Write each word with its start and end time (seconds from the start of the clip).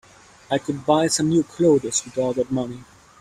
I 0.49 0.57
could 0.57 0.83
buy 0.83 1.05
some 1.05 1.29
new 1.29 1.43
clothes 1.43 2.03
with 2.05 2.17
all 2.17 2.33
that 2.33 2.51
money. 2.51 2.85